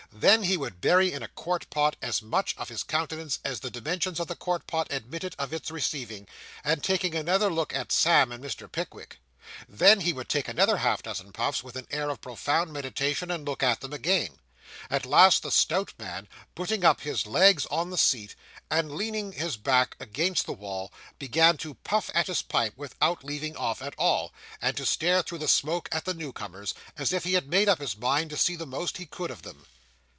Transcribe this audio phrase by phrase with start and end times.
[0.13, 3.71] Then, he would bury in a quart pot, as much of his countenance as the
[3.71, 6.27] dimensions of the quart pot admitted of its receiving,
[6.65, 8.69] and take another look at Sam and Mr.
[8.69, 9.19] Pickwick.
[9.69, 13.47] Then he would take another half dozen puffs with an air of profound meditation and
[13.47, 14.39] look at them again.
[14.89, 18.35] At last the stout man, putting up his legs on the seat,
[18.69, 23.55] and leaning his back against the wall, began to puff at his pipe without leaving
[23.55, 27.23] off at all, and to stare through the smoke at the new comers, as if
[27.23, 29.65] he had made up his mind to see the most he could of them.